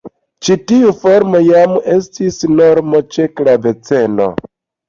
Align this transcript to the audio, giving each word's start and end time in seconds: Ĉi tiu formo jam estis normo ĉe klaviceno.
Ĉi 0.45 0.55
tiu 0.71 0.93
formo 1.01 1.41
jam 1.49 1.77
estis 1.97 2.39
normo 2.61 3.03
ĉe 3.15 3.29
klaviceno. 3.41 4.31